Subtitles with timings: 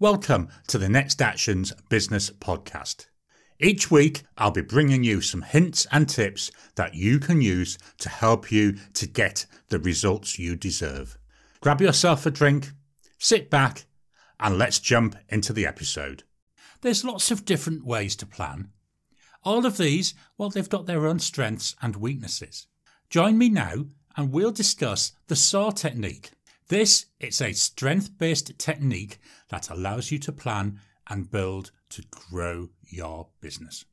[0.00, 3.06] Welcome to the Next Actions Business Podcast.
[3.58, 8.08] Each week, I'll be bringing you some hints and tips that you can use to
[8.08, 11.18] help you to get the results you deserve.
[11.60, 12.70] Grab yourself a drink,
[13.18, 13.86] sit back,
[14.38, 16.22] and let's jump into the episode.
[16.80, 18.68] There's lots of different ways to plan.
[19.42, 22.68] All of these, well, they've got their own strengths and weaknesses.
[23.10, 23.86] Join me now
[24.16, 26.30] and we'll discuss the SOAR technique.
[26.68, 33.28] This is a strength-based technique that allows you to plan and build to grow your
[33.40, 33.86] business.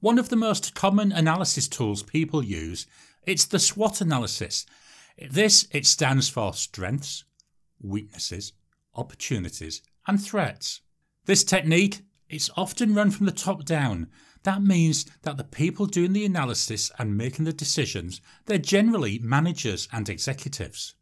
[0.00, 2.86] One of the most common analysis tools people use,
[3.26, 4.64] it's the SWOT analysis.
[5.30, 7.24] This it stands for strengths,
[7.82, 8.54] weaknesses,
[8.94, 10.80] opportunities, and threats.
[11.26, 12.00] This technique
[12.32, 14.08] it's often run from the top down.
[14.44, 19.88] That means that the people doing the analysis and making the decisions, they're generally managers
[19.92, 20.94] and executives.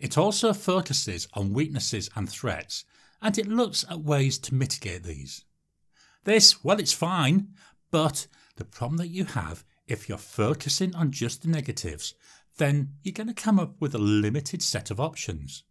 [0.00, 2.84] It also focuses on weaknesses and threats,
[3.22, 5.44] and it looks at ways to mitigate these.
[6.24, 7.48] This, well, it's fine,
[7.90, 12.14] but the problem that you have if you're focusing on just the negatives,
[12.58, 15.64] then you're going to come up with a limited set of options.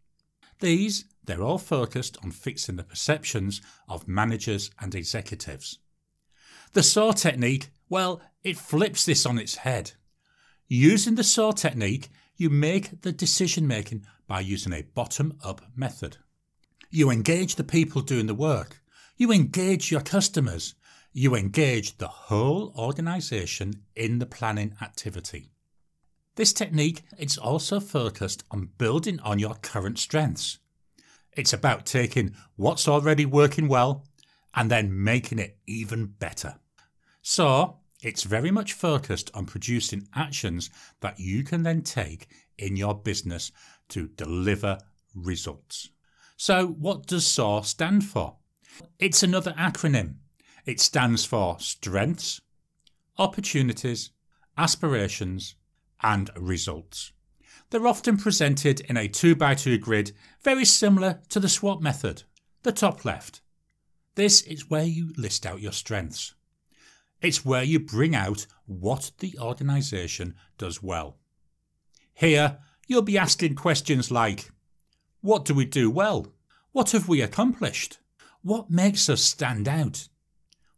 [0.59, 5.80] These, they're all focused on fixing the perceptions of managers and executives.
[6.73, 9.94] The SOAR technique, well, it flips this on its head.
[10.68, 16.18] Using the SOAR technique, you make the decision making by using a bottom up method.
[16.90, 18.82] You engage the people doing the work.
[19.18, 20.76] You engage your customers.
[21.14, 25.50] You engage the whole organisation in the planning activity.
[26.36, 30.59] This technique is also focused on building on your current strengths.
[31.31, 34.04] It's about taking what's already working well
[34.56, 36.56] and then making it even better.
[37.22, 40.70] So, it's very much focused on producing actions
[41.02, 43.52] that you can then take in your business
[43.90, 44.78] to deliver
[45.16, 45.90] results.
[46.38, 48.36] So, what does SOAR stand for?
[49.00, 50.16] It's another acronym.
[50.66, 52.41] It stands for Strengths,
[53.18, 54.12] Opportunities,
[54.58, 55.56] Aspirations,
[56.03, 57.12] and results.
[57.69, 62.24] They're often presented in a 2x2 grid, very similar to the SWOT method,
[62.64, 63.41] the top left.
[64.17, 66.33] This is where you list out your strengths.
[67.22, 71.17] It's where you bring out what the organisation does well.
[72.16, 72.57] Here,
[72.88, 74.50] you'll be asking questions like
[75.22, 76.33] What do we do well?
[76.72, 78.00] What have we accomplished?
[78.41, 80.07] What makes us stand out?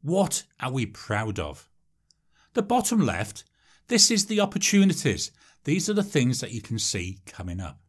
[0.02, 1.70] What are we proud of?
[2.56, 3.46] The bottom left
[3.88, 5.32] this is the opportunities.
[5.64, 7.80] These are the things that you can see coming up.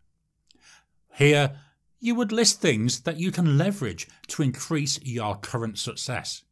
[1.12, 1.56] Here,
[2.00, 6.42] you would list things that you can leverage to increase your current success.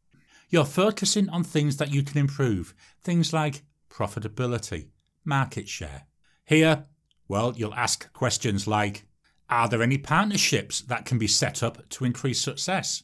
[0.50, 4.88] You're focusing on things that you can improve, things like profitability,
[5.25, 6.04] market share.
[6.44, 6.84] Here,
[7.28, 9.06] well, you'll ask questions like
[9.48, 13.03] Are there any partnerships that can be set up to increase success?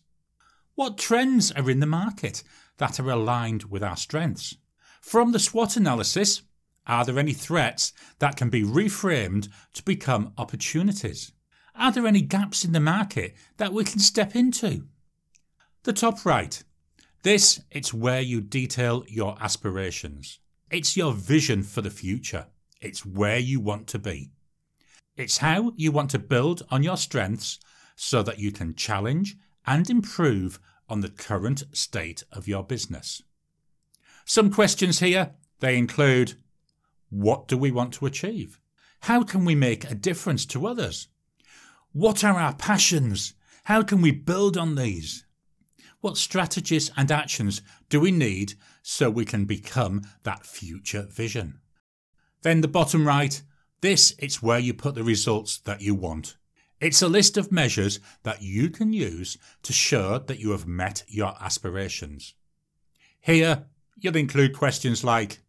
[0.75, 2.43] What trends are in the market
[2.79, 4.57] that are aligned with our strengths?
[5.01, 6.43] From the SWOT analysis,
[6.87, 11.33] are there any threats that can be reframed to become opportunities?
[11.75, 14.87] Are there any gaps in the market that we can step into?
[15.83, 16.63] The top right.
[17.23, 20.39] This it's where you detail your aspirations.
[20.71, 22.47] It's your vision for the future.
[22.81, 24.31] It's where you want to be.
[25.17, 27.59] It's how you want to build on your strengths
[27.97, 29.37] so that you can challenge
[29.67, 30.59] and improve
[30.89, 33.23] on the current state of your business.
[34.25, 36.35] Some questions here, they include
[37.11, 38.59] what do we want to achieve?
[39.01, 41.09] How can we make a difference to others?
[41.95, 43.33] What are our passions?
[43.65, 45.25] How can we build on these?
[46.03, 51.61] What strategies and actions do we need so we can become that future vision?
[52.43, 53.41] Then the bottom right,
[53.81, 56.37] this is where you put the results that you want.
[56.79, 61.05] It's a list of measures that you can use to show that you have met
[61.09, 62.35] your aspirations.
[63.23, 63.65] Here,
[63.97, 65.41] You'll include questions like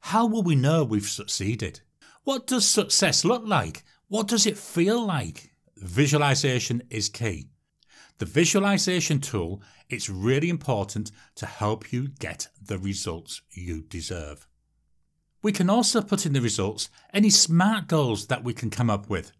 [0.00, 1.80] How will we know we've succeeded?
[2.24, 3.84] What does success look like?
[4.08, 5.50] What does it feel like?
[5.76, 7.48] Visualization is key.
[8.18, 14.46] The visualization tool is really important to help you get the results you deserve.
[15.42, 19.10] We can also put in the results any SMART goals that we can come up
[19.10, 19.32] with.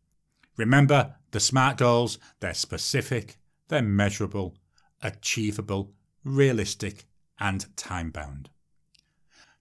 [0.56, 3.38] Remember, the SMART goals, they're specific,
[3.68, 4.56] they're measurable,
[5.02, 5.92] achievable,
[6.24, 7.06] realistic,
[7.38, 8.50] and time bound.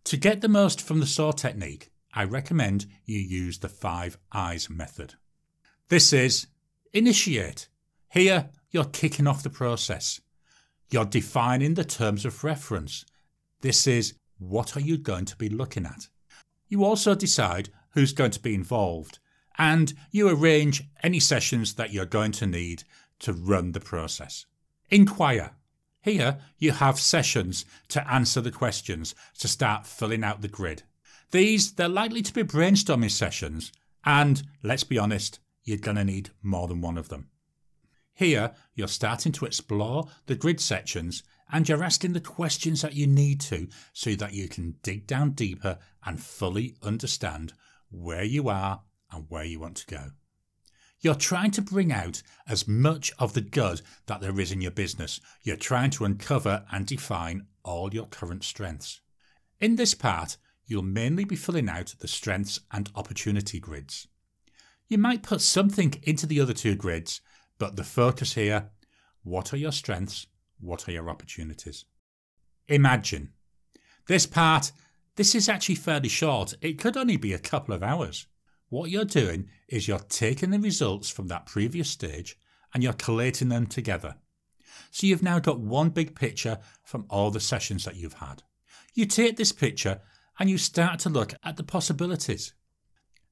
[0.06, 4.70] To get the most from the SOAR technique, I recommend you use the five I's
[4.70, 5.16] method.
[5.88, 6.48] This is
[6.94, 7.68] initiate.
[8.10, 10.22] Here, you're kicking off the process.
[10.90, 13.06] You're defining the terms of reference.
[13.62, 16.08] This is what are you going to be looking at?
[16.68, 19.20] You also decide who's going to be involved,
[19.58, 22.84] and you arrange any sessions that you're going to need
[23.20, 24.46] to run the process.
[24.90, 25.52] Inquire.
[26.02, 30.84] Here you have sessions to answer the questions to start filling out the grid.
[31.32, 33.72] These, they're likely to be brainstorming sessions,
[34.06, 37.30] and let's be honest, you're going to need more than one of them.
[38.14, 43.08] Here, you're starting to explore the grid sections and you're asking the questions that you
[43.08, 47.54] need to so that you can dig down deeper and fully understand
[47.90, 48.82] where you are
[49.12, 50.12] and where you want to go.
[51.00, 54.72] You're trying to bring out as much of the good that there is in your
[54.72, 55.20] business.
[55.42, 59.02] You're trying to uncover and define all your current strengths.
[59.60, 64.08] In this part, you'll mainly be filling out the strengths and opportunity grids.
[64.88, 67.22] You might put something into the other two grids,
[67.58, 68.70] but the focus here
[69.24, 70.28] what are your strengths?
[70.60, 71.86] What are your opportunities?
[72.68, 73.32] Imagine.
[74.08, 74.74] This part,
[75.16, 76.56] this is actually fairly short.
[76.62, 78.28] It could only be a couple of hours.
[78.70, 82.38] What you're doing is you're taking the results from that previous stage
[82.74, 84.16] and you're collating them together.
[84.92, 88.44] So you've now got one big picture from all the sessions that you've had.
[88.94, 90.02] You take this picture
[90.40, 92.54] and you start to look at the possibilities.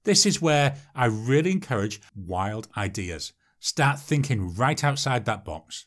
[0.03, 3.33] This is where I really encourage wild ideas.
[3.59, 5.85] Start thinking right outside that box.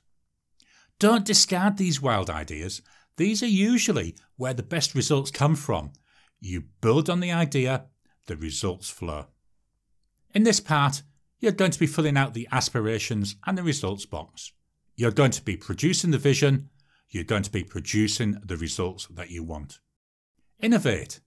[1.00, 2.82] Don't discard these wild ideas.
[3.16, 5.93] These are usually where the best results come from.
[6.40, 7.87] You build on the idea,
[8.26, 9.26] the results flow.
[10.32, 11.02] In this part,
[11.40, 14.52] you're going to be filling out the aspirations and the results box.
[14.96, 16.70] You're going to be producing the vision,
[17.11, 19.78] you're going to be producing the results that you want.
[20.61, 21.20] Innovate.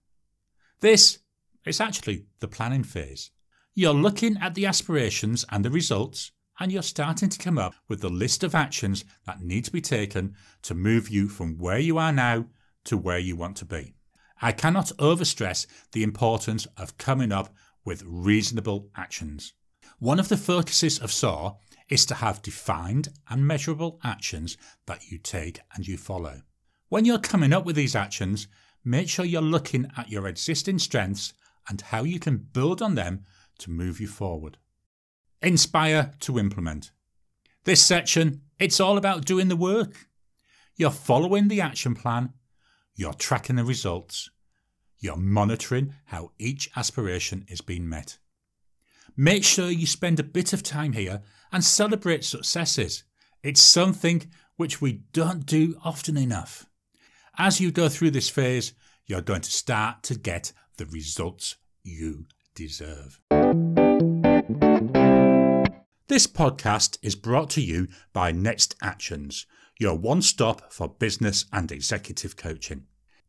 [0.80, 1.18] This
[1.64, 3.30] is actually the planning phase.
[3.74, 8.00] You're looking at the aspirations and the results, and you're starting to come up with
[8.00, 11.98] the list of actions that need to be taken to move you from where you
[11.98, 12.46] are now
[12.84, 13.94] to where you want to be.
[14.40, 19.52] I cannot overstress the importance of coming up with reasonable actions.
[19.98, 21.58] One of the focuses of SOAR
[21.88, 24.56] is to have defined and measurable actions
[24.86, 26.42] that you take and you follow.
[26.88, 28.48] When you're coming up with these actions,
[28.84, 31.32] make sure you're looking at your existing strengths
[31.68, 33.24] and how you can build on them
[33.58, 34.58] to move you forward.
[35.42, 36.90] Inspire to implement.
[37.64, 40.06] This section, it's all about doing the work.
[40.76, 42.32] You're following the action plan,
[42.94, 44.30] you're tracking the results,
[45.00, 48.18] you're monitoring how each aspiration is being met.
[49.16, 51.22] Make sure you spend a bit of time here
[51.52, 53.04] and celebrate successes.
[53.42, 56.66] It's something which we don't do often enough.
[57.36, 58.72] As you go through this phase,
[59.06, 63.20] you're going to start to get the results you deserve.
[66.08, 69.46] This podcast is brought to you by Next Actions,
[69.78, 72.84] your one stop for business and executive coaching.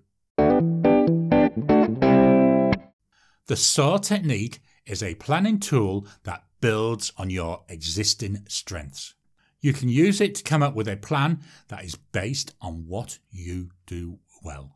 [3.47, 9.15] The SOAR technique is a planning tool that builds on your existing strengths.
[9.61, 11.39] You can use it to come up with a plan
[11.69, 14.75] that is based on what you do well.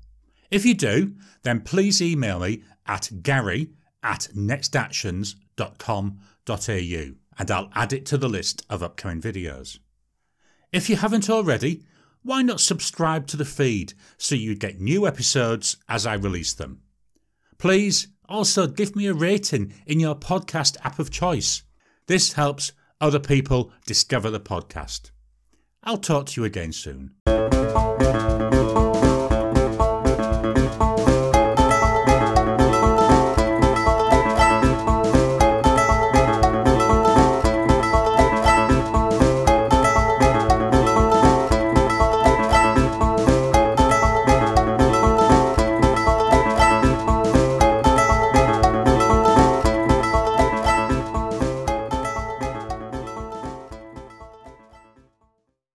[0.50, 8.06] If you do, then please email me at gary at nextactions.com.au and I'll add it
[8.06, 9.78] to the list of upcoming videos.
[10.72, 11.84] If you haven't already,
[12.22, 16.82] why not subscribe to the feed so you get new episodes as I release them?
[17.58, 21.62] Please also give me a rating in your podcast app of choice.
[22.06, 25.10] This helps other people discover the podcast.
[25.82, 27.14] I'll talk to you again soon.